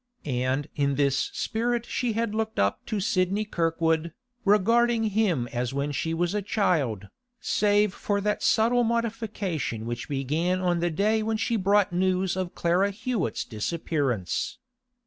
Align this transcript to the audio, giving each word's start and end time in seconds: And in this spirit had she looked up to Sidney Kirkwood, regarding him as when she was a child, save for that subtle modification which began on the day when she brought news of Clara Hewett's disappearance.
And 0.25 0.67
in 0.75 0.95
this 0.95 1.29
spirit 1.31 1.85
had 1.85 1.85
she 1.91 2.11
looked 2.15 2.57
up 2.57 2.83
to 2.87 2.99
Sidney 2.99 3.45
Kirkwood, 3.45 4.11
regarding 4.45 5.03
him 5.03 5.47
as 5.53 5.75
when 5.75 5.91
she 5.91 6.11
was 6.15 6.33
a 6.33 6.41
child, 6.41 7.07
save 7.39 7.93
for 7.93 8.19
that 8.19 8.41
subtle 8.41 8.83
modification 8.83 9.85
which 9.85 10.09
began 10.09 10.59
on 10.59 10.79
the 10.79 10.89
day 10.89 11.21
when 11.21 11.37
she 11.37 11.55
brought 11.55 11.93
news 11.93 12.35
of 12.35 12.55
Clara 12.55 12.89
Hewett's 12.89 13.45
disappearance. 13.45 14.57